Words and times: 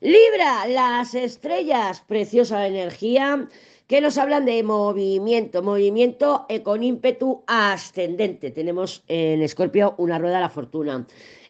Libra, 0.00 0.68
las 0.68 1.16
estrellas, 1.16 2.04
preciosa 2.06 2.68
energía 2.68 3.48
que 3.88 4.00
nos 4.00 4.16
hablan 4.16 4.44
de 4.44 4.62
movimiento, 4.62 5.60
movimiento 5.60 6.46
con 6.62 6.84
ímpetu 6.84 7.42
ascendente. 7.48 8.52
Tenemos 8.52 9.02
en 9.08 9.42
Escorpio 9.42 9.96
una 9.98 10.20
rueda 10.20 10.36
de 10.36 10.42
la 10.42 10.50
fortuna. 10.50 11.04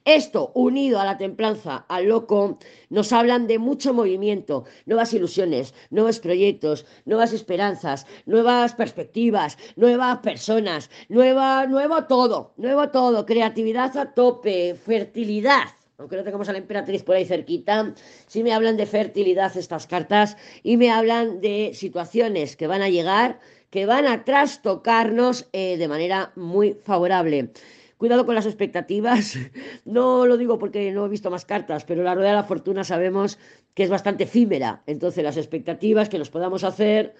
Esto, 0.06 0.50
unido 0.54 0.98
a 0.98 1.04
la 1.04 1.18
templanza, 1.18 1.84
al 1.88 2.06
loco, 2.06 2.58
nos 2.88 3.12
hablan 3.12 3.46
de 3.46 3.58
mucho 3.58 3.92
movimiento, 3.92 4.64
nuevas 4.86 5.12
ilusiones, 5.12 5.74
nuevos 5.90 6.18
proyectos, 6.18 6.86
nuevas 7.04 7.34
esperanzas, 7.34 8.06
nuevas 8.24 8.74
perspectivas, 8.74 9.58
nuevas 9.76 10.20
personas, 10.20 10.88
nuevo 11.10 12.04
todo, 12.08 12.54
nuevo 12.56 12.88
todo, 12.88 13.26
creatividad 13.26 13.94
a 13.98 14.14
tope, 14.14 14.74
fertilidad 14.74 15.77
aunque 15.98 16.16
no 16.16 16.22
tengamos 16.22 16.48
a 16.48 16.52
la 16.52 16.58
emperatriz 16.58 17.02
por 17.02 17.16
ahí 17.16 17.24
cerquita, 17.24 17.92
sí 18.26 18.44
me 18.44 18.52
hablan 18.52 18.76
de 18.76 18.86
fertilidad 18.86 19.56
estas 19.56 19.88
cartas 19.88 20.36
y 20.62 20.76
me 20.76 20.92
hablan 20.92 21.40
de 21.40 21.72
situaciones 21.74 22.56
que 22.56 22.68
van 22.68 22.82
a 22.82 22.88
llegar, 22.88 23.40
que 23.70 23.84
van 23.84 24.06
a 24.06 24.24
trastocarnos 24.24 25.48
eh, 25.52 25.76
de 25.76 25.88
manera 25.88 26.32
muy 26.36 26.74
favorable. 26.74 27.50
Cuidado 27.96 28.26
con 28.26 28.36
las 28.36 28.46
expectativas. 28.46 29.36
No 29.84 30.26
lo 30.26 30.36
digo 30.36 30.58
porque 30.58 30.92
no 30.92 31.06
he 31.06 31.08
visto 31.08 31.30
más 31.30 31.44
cartas, 31.44 31.84
pero 31.84 32.02
la 32.02 32.14
rueda 32.14 32.28
de 32.28 32.36
la 32.36 32.44
fortuna 32.44 32.84
sabemos 32.84 33.38
que 33.74 33.82
es 33.82 33.90
bastante 33.90 34.24
efímera. 34.24 34.82
Entonces 34.86 35.24
las 35.24 35.36
expectativas 35.36 36.08
que 36.08 36.18
nos 36.18 36.30
podamos 36.30 36.62
hacer 36.62 37.14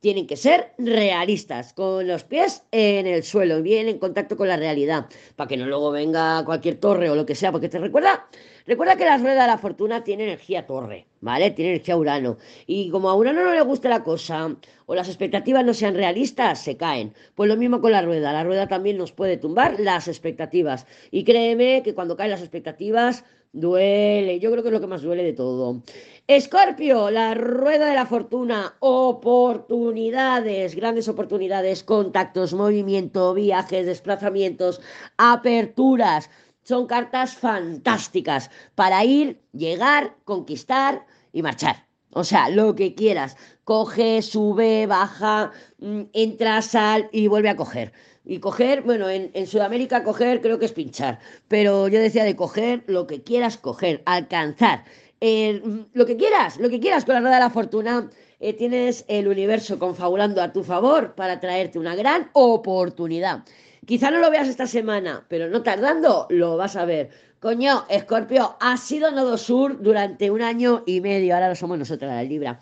tienen 0.00 0.26
que 0.26 0.36
ser 0.36 0.72
realistas, 0.78 1.74
con 1.74 2.08
los 2.08 2.24
pies 2.24 2.64
en 2.72 3.06
el 3.06 3.22
suelo, 3.22 3.62
bien 3.62 3.86
en 3.86 3.98
contacto 3.98 4.36
con 4.36 4.48
la 4.48 4.56
realidad, 4.56 5.06
para 5.36 5.48
que 5.48 5.56
no 5.56 5.66
luego 5.66 5.90
venga 5.90 6.42
cualquier 6.44 6.76
torre 6.76 7.10
o 7.10 7.14
lo 7.14 7.26
que 7.26 7.34
sea, 7.34 7.52
porque 7.52 7.68
te 7.68 7.78
recuerda, 7.78 8.26
recuerda 8.66 8.96
que 8.96 9.04
la 9.04 9.18
rueda 9.18 9.42
de 9.42 9.46
la 9.46 9.58
fortuna 9.58 10.02
tiene 10.02 10.24
energía 10.24 10.66
torre, 10.66 11.06
¿vale? 11.20 11.50
Tiene 11.50 11.72
energía 11.72 11.98
Urano. 11.98 12.38
Y 12.66 12.90
como 12.90 13.10
a 13.10 13.14
Urano 13.14 13.44
no 13.44 13.52
le 13.52 13.60
gusta 13.60 13.90
la 13.90 14.02
cosa, 14.02 14.56
o 14.86 14.94
las 14.94 15.08
expectativas 15.08 15.64
no 15.64 15.74
sean 15.74 15.94
realistas, 15.94 16.64
se 16.64 16.76
caen. 16.76 17.14
Pues 17.34 17.48
lo 17.48 17.56
mismo 17.56 17.80
con 17.82 17.92
la 17.92 18.02
rueda, 18.02 18.32
la 18.32 18.42
rueda 18.42 18.68
también 18.68 18.96
nos 18.96 19.12
puede 19.12 19.36
tumbar 19.36 19.78
las 19.78 20.08
expectativas. 20.08 20.86
Y 21.10 21.24
créeme 21.24 21.82
que 21.84 21.94
cuando 21.94 22.16
caen 22.16 22.30
las 22.30 22.40
expectativas, 22.40 23.24
duele, 23.52 24.38
yo 24.40 24.50
creo 24.50 24.62
que 24.62 24.68
es 24.68 24.72
lo 24.72 24.80
que 24.80 24.86
más 24.86 25.02
duele 25.02 25.24
de 25.24 25.32
todo. 25.32 25.82
Escorpio, 26.26 27.10
la 27.10 27.34
rueda 27.34 27.86
de 27.86 27.94
la 27.94 28.06
fortuna, 28.06 28.76
oportunidades, 28.78 30.76
grandes 30.76 31.08
oportunidades, 31.08 31.82
contactos, 31.82 32.54
movimiento, 32.54 33.34
viajes, 33.34 33.86
desplazamientos, 33.86 34.80
aperturas. 35.16 36.30
Son 36.62 36.86
cartas 36.86 37.34
fantásticas 37.34 38.50
para 38.76 39.04
ir, 39.04 39.40
llegar, 39.52 40.14
conquistar 40.24 41.04
y 41.32 41.42
marchar. 41.42 41.86
O 42.12 42.24
sea, 42.24 42.48
lo 42.48 42.74
que 42.74 42.94
quieras. 42.94 43.36
Coge, 43.64 44.22
sube, 44.22 44.86
baja, 44.86 45.52
mm, 45.78 46.02
entra, 46.12 46.62
sal 46.62 47.08
y 47.12 47.28
vuelve 47.28 47.48
a 47.48 47.56
coger. 47.56 47.92
Y 48.24 48.38
coger, 48.38 48.82
bueno, 48.82 49.08
en, 49.08 49.46
Sudamérica 49.46 50.04
coger 50.04 50.40
creo 50.40 50.58
que 50.58 50.66
es 50.66 50.72
pinchar, 50.72 51.18
pero 51.48 51.88
yo 51.88 51.98
decía 52.00 52.24
de 52.24 52.36
coger 52.36 52.84
lo 52.86 53.06
que 53.06 53.22
quieras 53.22 53.56
coger, 53.56 54.02
alcanzar. 54.04 54.84
Eh, 55.20 55.62
lo 55.92 56.06
que 56.06 56.16
quieras, 56.16 56.58
lo 56.58 56.68
que 56.68 56.80
quieras 56.80 57.04
con 57.04 57.14
la 57.14 57.20
rueda 57.20 57.36
de 57.36 57.40
la 57.40 57.50
fortuna. 57.50 58.10
Eh, 58.42 58.54
tienes 58.54 59.04
el 59.08 59.28
universo 59.28 59.78
confabulando 59.78 60.40
a 60.40 60.52
tu 60.52 60.64
favor 60.64 61.14
para 61.14 61.40
traerte 61.40 61.78
una 61.78 61.94
gran 61.94 62.30
oportunidad. 62.32 63.44
Quizá 63.86 64.10
no 64.10 64.18
lo 64.18 64.30
veas 64.30 64.48
esta 64.48 64.66
semana, 64.66 65.26
pero 65.28 65.48
no 65.48 65.62
tardando 65.62 66.26
lo 66.30 66.56
vas 66.56 66.76
a 66.76 66.86
ver. 66.86 67.10
Coño, 67.40 67.84
Escorpio, 67.88 68.56
ha 68.60 68.76
sido 68.76 69.10
Nodo 69.10 69.38
Sur 69.38 69.82
durante 69.82 70.30
un 70.30 70.42
año 70.42 70.82
y 70.86 71.00
medio, 71.00 71.34
ahora 71.34 71.48
lo 71.48 71.54
somos 71.54 71.78
nosotros, 71.78 72.10
la 72.10 72.22
Libra. 72.22 72.60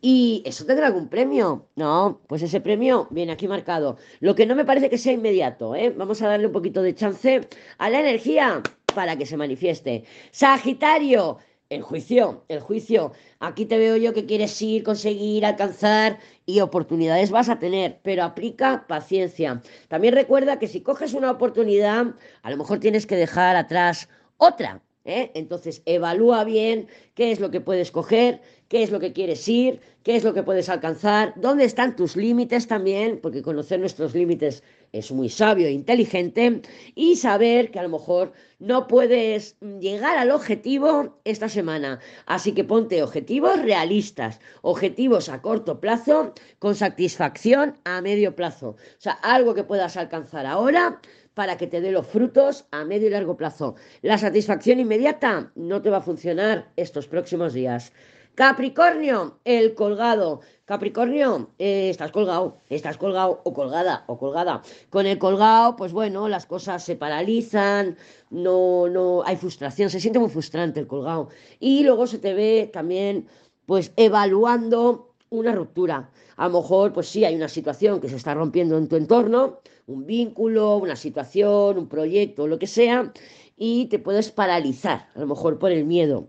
¿Y 0.00 0.42
eso 0.46 0.64
tendrá 0.64 0.86
algún 0.86 1.08
premio? 1.08 1.68
No, 1.74 2.20
pues 2.28 2.42
ese 2.42 2.60
premio 2.60 3.08
viene 3.10 3.32
aquí 3.32 3.48
marcado. 3.48 3.96
Lo 4.20 4.34
que 4.34 4.46
no 4.46 4.54
me 4.54 4.64
parece 4.64 4.90
que 4.90 4.98
sea 4.98 5.12
inmediato, 5.12 5.74
¿eh? 5.74 5.90
Vamos 5.90 6.22
a 6.22 6.28
darle 6.28 6.46
un 6.46 6.52
poquito 6.52 6.82
de 6.82 6.94
chance 6.94 7.48
a 7.78 7.90
la 7.90 8.00
energía 8.00 8.62
para 8.94 9.16
que 9.16 9.26
se 9.26 9.36
manifieste. 9.36 10.04
Sagitario, 10.30 11.38
el 11.68 11.82
juicio, 11.82 12.44
el 12.48 12.60
juicio. 12.60 13.12
Aquí 13.40 13.66
te 13.66 13.76
veo 13.76 13.96
yo 13.96 14.14
que 14.14 14.24
quieres 14.26 14.60
ir, 14.62 14.84
conseguir, 14.84 15.44
alcanzar 15.44 16.18
y 16.46 16.60
oportunidades 16.60 17.30
vas 17.30 17.48
a 17.48 17.58
tener, 17.58 17.98
pero 18.02 18.22
aplica 18.22 18.86
paciencia. 18.86 19.62
También 19.88 20.14
recuerda 20.14 20.58
que 20.60 20.68
si 20.68 20.80
coges 20.80 21.12
una 21.12 21.30
oportunidad, 21.30 22.14
a 22.42 22.50
lo 22.50 22.56
mejor 22.56 22.78
tienes 22.78 23.06
que 23.06 23.16
dejar 23.16 23.56
atrás 23.56 24.08
otra. 24.36 24.80
¿eh? 25.04 25.30
Entonces, 25.34 25.82
evalúa 25.86 26.44
bien 26.44 26.88
qué 27.14 27.32
es 27.32 27.40
lo 27.40 27.50
que 27.50 27.60
puedes 27.60 27.90
coger, 27.90 28.40
qué 28.68 28.82
es 28.82 28.90
lo 28.90 29.00
que 29.00 29.12
quieres 29.12 29.48
ir, 29.48 29.80
qué 30.02 30.16
es 30.16 30.24
lo 30.24 30.34
que 30.34 30.42
puedes 30.42 30.68
alcanzar, 30.68 31.32
dónde 31.36 31.64
están 31.64 31.96
tus 31.96 32.16
límites 32.16 32.66
también, 32.66 33.18
porque 33.20 33.42
conocer 33.42 33.80
nuestros 33.80 34.14
límites 34.14 34.62
es 34.92 35.10
muy 35.10 35.28
sabio 35.28 35.66
e 35.66 35.72
inteligente, 35.72 36.62
y 36.94 37.16
saber 37.16 37.70
que 37.70 37.78
a 37.78 37.82
lo 37.82 37.88
mejor 37.88 38.32
no 38.58 38.86
puedes 38.86 39.56
llegar 39.80 40.16
al 40.18 40.30
objetivo 40.30 41.18
esta 41.24 41.48
semana. 41.48 41.98
Así 42.26 42.52
que 42.52 42.64
ponte 42.64 43.02
objetivos 43.02 43.60
realistas, 43.62 44.40
objetivos 44.62 45.28
a 45.28 45.40
corto 45.42 45.80
plazo 45.80 46.32
con 46.58 46.74
satisfacción 46.74 47.78
a 47.84 48.00
medio 48.00 48.34
plazo. 48.34 48.70
O 48.70 49.00
sea, 49.00 49.12
algo 49.12 49.54
que 49.54 49.64
puedas 49.64 49.96
alcanzar 49.96 50.46
ahora 50.46 51.00
para 51.34 51.56
que 51.56 51.68
te 51.68 51.80
dé 51.80 51.92
los 51.92 52.06
frutos 52.06 52.66
a 52.72 52.84
medio 52.84 53.06
y 53.06 53.10
largo 53.10 53.36
plazo. 53.36 53.76
La 54.02 54.18
satisfacción 54.18 54.80
inmediata 54.80 55.52
no 55.54 55.80
te 55.80 55.88
va 55.88 55.98
a 55.98 56.02
funcionar 56.02 56.72
estos 56.76 57.06
próximos 57.06 57.52
días. 57.52 57.92
Capricornio, 58.38 59.40
el 59.44 59.74
colgado. 59.74 60.42
Capricornio, 60.64 61.50
eh, 61.58 61.90
estás 61.90 62.12
colgado, 62.12 62.58
estás 62.70 62.96
colgado 62.96 63.40
o 63.42 63.52
colgada 63.52 64.04
o 64.06 64.16
colgada. 64.16 64.62
Con 64.90 65.06
el 65.06 65.18
colgado, 65.18 65.74
pues 65.74 65.92
bueno, 65.92 66.28
las 66.28 66.46
cosas 66.46 66.84
se 66.84 66.94
paralizan, 66.94 67.96
no, 68.30 68.88
no, 68.88 69.24
hay 69.24 69.34
frustración, 69.34 69.90
se 69.90 69.98
siente 69.98 70.20
muy 70.20 70.30
frustrante 70.30 70.78
el 70.78 70.86
colgado. 70.86 71.30
Y 71.58 71.82
luego 71.82 72.06
se 72.06 72.20
te 72.20 72.32
ve 72.32 72.70
también, 72.72 73.26
pues, 73.66 73.92
evaluando 73.96 75.16
una 75.30 75.52
ruptura. 75.52 76.08
A 76.36 76.46
lo 76.46 76.60
mejor, 76.60 76.92
pues 76.92 77.08
sí, 77.08 77.24
hay 77.24 77.34
una 77.34 77.48
situación 77.48 78.00
que 78.00 78.08
se 78.08 78.14
está 78.14 78.34
rompiendo 78.34 78.78
en 78.78 78.86
tu 78.86 78.94
entorno, 78.94 79.58
un 79.88 80.06
vínculo, 80.06 80.76
una 80.76 80.94
situación, 80.94 81.76
un 81.76 81.88
proyecto, 81.88 82.46
lo 82.46 82.60
que 82.60 82.68
sea, 82.68 83.12
y 83.56 83.86
te 83.86 83.98
puedes 83.98 84.30
paralizar, 84.30 85.08
a 85.16 85.18
lo 85.18 85.26
mejor 85.26 85.58
por 85.58 85.72
el 85.72 85.84
miedo. 85.84 86.28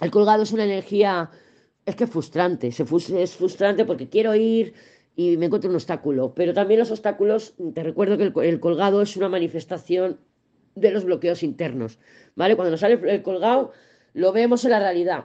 El 0.00 0.10
colgado 0.10 0.42
es 0.42 0.52
una 0.52 0.64
energía, 0.64 1.30
es 1.84 1.96
que 1.96 2.06
frustrante, 2.06 2.68
es 2.68 3.36
frustrante 3.36 3.84
porque 3.84 4.08
quiero 4.08 4.34
ir 4.34 4.74
y 5.16 5.38
me 5.38 5.46
encuentro 5.46 5.70
un 5.70 5.76
obstáculo, 5.76 6.34
pero 6.34 6.52
también 6.52 6.80
los 6.80 6.90
obstáculos, 6.90 7.54
te 7.74 7.82
recuerdo 7.82 8.18
que 8.18 8.48
el, 8.48 8.60
colgado 8.60 9.00
es 9.00 9.16
una 9.16 9.30
manifestación 9.30 10.20
de 10.74 10.90
los 10.90 11.04
bloqueos 11.04 11.42
internos, 11.42 11.98
¿vale? 12.34 12.54
Cuando 12.54 12.72
nos 12.72 12.80
sale 12.80 13.00
el 13.02 13.22
colgado, 13.22 13.72
lo 14.12 14.32
vemos 14.32 14.64
en 14.66 14.72
la 14.72 14.78
realidad. 14.78 15.24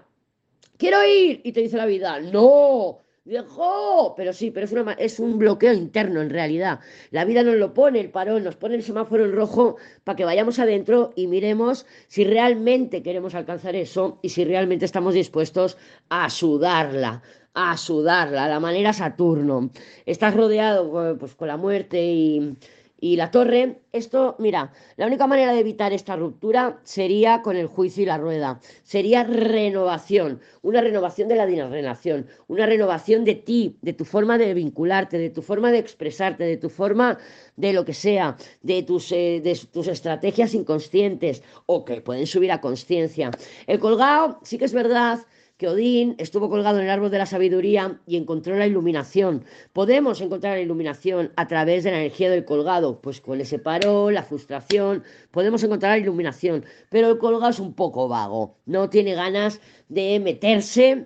Quiero 0.77 1.05
ir 1.05 1.41
y 1.43 1.51
te 1.51 1.59
dice 1.59 1.75
la 1.75 1.85
vida, 1.85 2.21
no, 2.21 3.00
Viejo, 3.23 4.15
pero 4.17 4.33
sí, 4.33 4.49
pero 4.49 4.65
es, 4.65 4.71
una, 4.71 4.93
es 4.93 5.19
un 5.19 5.37
bloqueo 5.37 5.73
interno 5.73 6.21
en 6.21 6.31
realidad. 6.31 6.79
La 7.11 7.23
vida 7.23 7.43
nos 7.43 7.55
lo 7.55 7.71
pone, 7.71 7.99
el 7.99 8.09
parón, 8.09 8.43
nos 8.43 8.55
pone 8.55 8.73
el 8.73 8.81
semáforo 8.81 9.25
en 9.25 9.33
rojo 9.33 9.77
para 10.03 10.15
que 10.15 10.25
vayamos 10.25 10.57
adentro 10.57 11.13
y 11.15 11.27
miremos 11.27 11.85
si 12.07 12.23
realmente 12.23 13.03
queremos 13.03 13.35
alcanzar 13.35 13.75
eso 13.75 14.17
y 14.23 14.29
si 14.29 14.43
realmente 14.43 14.85
estamos 14.85 15.13
dispuestos 15.13 15.77
a 16.09 16.31
sudarla, 16.31 17.21
a 17.53 17.77
sudarla, 17.77 18.45
a 18.45 18.49
la 18.49 18.59
manera 18.59 18.91
Saturno. 18.91 19.69
Estás 20.07 20.35
rodeado 20.35 21.15
pues, 21.19 21.35
con 21.35 21.47
la 21.47 21.57
muerte 21.57 22.03
y 22.03 22.57
y 23.03 23.16
la 23.16 23.31
torre, 23.31 23.81
esto, 23.91 24.35
mira, 24.38 24.72
la 24.95 25.07
única 25.07 25.25
manera 25.25 25.53
de 25.53 25.59
evitar 25.59 25.91
esta 25.91 26.16
ruptura 26.16 26.79
sería 26.84 27.41
con 27.41 27.57
el 27.57 27.66
juicio 27.66 28.03
y 28.03 28.06
la 28.06 28.19
rueda, 28.19 28.62
sería 28.84 29.23
renovación, 29.23 30.39
una 30.61 30.81
renovación 30.81 31.28
de 31.28 31.35
la 31.35 31.47
dinarrenación, 31.47 32.28
una 32.47 32.67
renovación 32.67 33.25
de 33.25 33.34
ti, 33.34 33.79
de 33.81 33.93
tu 33.93 34.05
forma 34.05 34.37
de 34.37 34.53
vincularte, 34.53 35.17
de 35.17 35.31
tu 35.31 35.41
forma 35.41 35.72
de 35.72 35.79
expresarte, 35.79 36.43
de 36.43 36.58
tu 36.58 36.70
forma 36.70 37.17
de 37.55 37.73
lo 37.73 37.85
que 37.85 37.96
sea, 37.96 38.37
de 38.61 38.84
tus, 38.84 39.11
eh, 39.11 39.41
de 39.43 39.59
tus 39.73 39.87
estrategias 39.87 40.53
inconscientes 40.53 41.41
o 41.66 41.84
que 41.84 42.02
pueden 42.02 42.28
subir 42.28 42.52
a 42.52 42.61
conciencia. 42.61 43.31
El 43.66 43.79
colgado, 43.79 44.40
sí 44.43 44.59
que 44.59 44.66
es 44.66 44.73
verdad 44.73 45.20
que 45.61 45.67
Odín 45.67 46.16
estuvo 46.17 46.49
colgado 46.49 46.79
en 46.79 46.85
el 46.85 46.90
árbol 46.90 47.11
de 47.11 47.19
la 47.19 47.28
sabiduría 47.28 47.99
y 48.08 48.17
encontró 48.17 48.55
la 48.55 48.66
iluminación. 48.66 49.46
Podemos 49.73 50.19
encontrar 50.19 50.55
la 50.55 50.63
iluminación 50.63 51.31
a 51.35 51.47
través 51.47 51.84
de 51.84 51.91
la 51.91 51.99
energía 51.99 52.31
del 52.31 52.46
colgado, 52.46 52.99
pues 52.99 53.22
con 53.22 53.40
ese 53.40 53.59
paro, 53.59 54.09
la 54.09 54.23
frustración, 54.23 55.03
podemos 55.29 55.61
encontrar 55.61 55.91
la 55.91 55.99
iluminación, 55.99 56.66
pero 56.90 57.11
el 57.11 57.19
colgado 57.19 57.52
es 57.52 57.59
un 57.59 57.75
poco 57.75 58.08
vago, 58.08 58.55
no 58.66 58.90
tiene 58.90 59.13
ganas 59.13 59.61
de 59.87 60.19
meterse, 60.19 61.05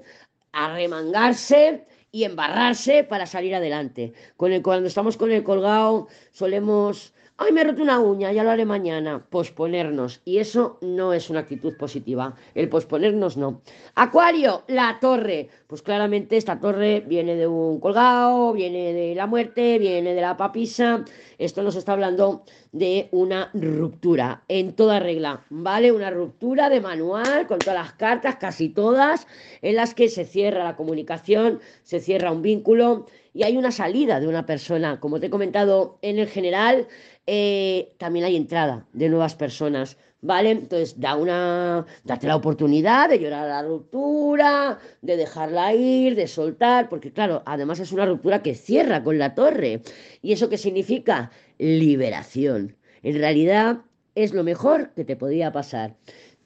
arremangarse 0.53 1.85
y 2.13 2.23
embarrarse 2.23 3.03
para 3.03 3.25
salir 3.25 3.55
adelante. 3.55 4.13
Con 4.37 4.53
el, 4.53 4.61
cuando 4.61 4.87
estamos 4.87 5.17
con 5.17 5.33
el 5.33 5.43
colgado 5.43 6.07
solemos 6.31 7.13
Ay, 7.37 7.51
me 7.51 7.59
he 7.59 7.63
roto 7.65 7.83
una 7.83 7.99
uña, 7.99 8.31
ya 8.31 8.45
lo 8.45 8.51
haré 8.51 8.63
mañana. 8.63 9.25
Posponernos. 9.29 10.21
Y 10.23 10.37
eso 10.37 10.77
no 10.79 11.11
es 11.11 11.29
una 11.29 11.41
actitud 11.41 11.75
positiva. 11.75 12.33
El 12.53 12.69
posponernos 12.69 13.35
no. 13.35 13.61
Acuario, 13.93 14.63
la 14.67 14.99
torre. 15.01 15.49
Pues 15.67 15.81
claramente 15.81 16.37
esta 16.37 16.61
torre 16.61 17.03
viene 17.05 17.35
de 17.35 17.45
un 17.45 17.81
colgado, 17.81 18.53
viene 18.53 18.93
de 18.93 19.15
la 19.15 19.27
muerte, 19.27 19.77
viene 19.79 20.13
de 20.13 20.21
la 20.21 20.37
papisa. 20.37 21.03
Esto 21.37 21.61
nos 21.61 21.75
está 21.75 21.91
hablando 21.91 22.43
de 22.71 23.09
una 23.11 23.49
ruptura 23.53 24.43
en 24.47 24.71
toda 24.73 25.01
regla, 25.01 25.45
¿vale? 25.49 25.91
Una 25.91 26.11
ruptura 26.11 26.69
de 26.69 26.79
manual 26.79 27.47
con 27.47 27.59
todas 27.59 27.75
las 27.75 27.93
cartas, 27.93 28.37
casi 28.37 28.69
todas, 28.69 29.27
en 29.61 29.75
las 29.75 29.93
que 29.93 30.07
se 30.07 30.23
cierra 30.23 30.63
la 30.63 30.77
comunicación, 30.77 31.59
se 31.83 31.99
cierra 31.99 32.31
un 32.31 32.41
vínculo 32.41 33.07
y 33.35 33.43
hay 33.43 33.57
una 33.57 33.71
salida 33.71 34.21
de 34.21 34.27
una 34.29 34.45
persona. 34.45 35.01
Como 35.01 35.19
te 35.19 35.27
he 35.27 35.29
comentado 35.29 35.99
en 36.01 36.19
el 36.19 36.29
general, 36.29 36.87
eh, 37.27 37.93
también 37.97 38.23
hay 38.23 38.37
entrada 38.37 38.87
de 38.93 39.09
nuevas 39.09 39.35
personas. 39.35 39.97
¿Vale? 40.21 40.51
Entonces, 40.51 40.99
da 40.99 41.15
una, 41.15 41.85
date 42.03 42.25
la 42.25 42.37
oportunidad 42.37 43.09
de 43.09 43.19
llorar 43.19 43.45
a 43.45 43.61
la 43.61 43.67
ruptura, 43.67 44.79
de 45.01 45.17
dejarla 45.17 45.71
ir, 45.75 46.15
de 46.15 46.25
soltar, 46.25 46.89
porque 46.89 47.11
claro, 47.11 47.43
además 47.45 47.79
es 47.79 47.91
una 47.91 48.07
ruptura 48.07 48.41
que 48.41 48.55
cierra 48.55 49.03
con 49.03 49.19
la 49.19 49.35
torre. 49.35 49.81
¿Y 50.23 50.31
eso 50.31 50.49
qué 50.49 50.57
significa? 50.57 51.29
Liberación. 51.59 52.75
En 53.03 53.19
realidad 53.19 53.81
es 54.15 54.33
lo 54.33 54.43
mejor 54.43 54.93
que 54.95 55.03
te 55.03 55.15
podía 55.15 55.51
pasar. 55.51 55.95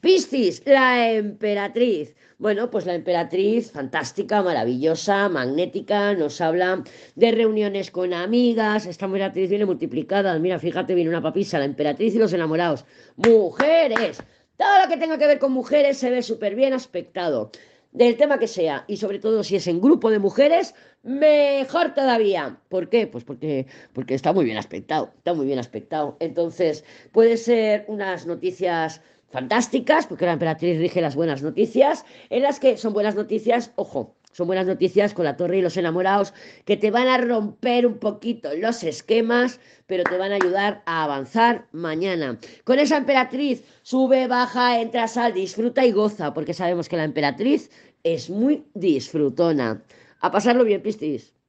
Piscis, 0.01 0.63
la 0.65 1.11
emperatriz. 1.11 2.15
Bueno, 2.37 2.71
pues 2.71 2.85
la 2.85 2.95
emperatriz, 2.95 3.69
fantástica, 3.69 4.41
maravillosa, 4.41 5.27
magnética, 5.27 6.13
nos 6.13 6.39
habla 6.39 6.85
de 7.15 7.31
reuniones 7.31 7.91
con 7.91 8.13
amigas. 8.13 8.85
Esta 8.85 9.07
emperatriz 9.07 9.49
viene 9.49 9.65
multiplicada. 9.65 10.39
Mira, 10.39 10.57
fíjate, 10.57 10.95
viene 10.95 11.09
una 11.09 11.21
papisa, 11.21 11.59
la 11.59 11.65
emperatriz 11.65 12.15
y 12.15 12.17
los 12.17 12.31
enamorados. 12.31 12.85
Mujeres. 13.17 14.23
Todo 14.55 14.81
lo 14.81 14.87
que 14.89 14.95
tenga 14.95 15.17
que 15.17 15.27
ver 15.27 15.37
con 15.37 15.51
mujeres 15.51 15.97
se 15.97 16.09
ve 16.09 16.21
súper 16.21 16.55
bien 16.55 16.71
aspectado. 16.71 17.51
Del 17.91 18.15
tema 18.15 18.39
que 18.39 18.47
sea, 18.47 18.85
y 18.87 18.97
sobre 18.97 19.19
todo 19.19 19.43
si 19.43 19.57
es 19.57 19.67
en 19.67 19.81
grupo 19.81 20.11
de 20.11 20.19
mujeres, 20.19 20.75
mejor 21.03 21.93
todavía. 21.93 22.57
¿Por 22.69 22.87
qué? 22.87 23.05
Pues 23.07 23.25
porque, 23.25 23.67
porque 23.91 24.13
está 24.13 24.31
muy 24.31 24.45
bien 24.45 24.57
aspectado, 24.57 25.11
está 25.17 25.33
muy 25.33 25.45
bien 25.45 25.59
aspectado. 25.59 26.15
Entonces, 26.21 26.85
puede 27.11 27.35
ser 27.35 27.83
unas 27.87 28.27
noticias 28.27 29.01
fantásticas, 29.31 30.07
porque 30.07 30.25
la 30.25 30.33
emperatriz 30.33 30.79
rige 30.79 31.01
las 31.01 31.15
buenas 31.15 31.41
noticias, 31.41 32.05
en 32.29 32.43
las 32.43 32.59
que 32.59 32.77
son 32.77 32.93
buenas 32.93 33.15
noticias, 33.15 33.71
ojo, 33.75 34.15
son 34.31 34.47
buenas 34.47 34.67
noticias 34.67 35.13
con 35.13 35.25
la 35.25 35.37
torre 35.37 35.57
y 35.57 35.61
los 35.61 35.77
enamorados 35.77 36.33
que 36.65 36.77
te 36.77 36.91
van 36.91 37.07
a 37.07 37.17
romper 37.17 37.85
un 37.87 37.97
poquito 37.97 38.55
los 38.55 38.83
esquemas, 38.83 39.59
pero 39.87 40.03
te 40.03 40.17
van 40.17 40.31
a 40.31 40.35
ayudar 40.35 40.83
a 40.85 41.03
avanzar 41.03 41.67
mañana. 41.71 42.39
Con 42.63 42.79
esa 42.79 42.97
emperatriz, 42.97 43.63
sube, 43.81 44.27
baja, 44.27 44.79
entra, 44.79 45.07
sal, 45.07 45.33
disfruta 45.33 45.85
y 45.85 45.91
goza, 45.91 46.33
porque 46.33 46.53
sabemos 46.53 46.87
que 46.89 46.97
la 46.97 47.05
emperatriz 47.05 47.71
es 48.03 48.29
muy 48.29 48.65
disfrutona. 48.75 49.83
A 50.21 50.31
pasarlo 50.31 50.63
bien, 50.63 50.81
Pistis. 50.81 51.38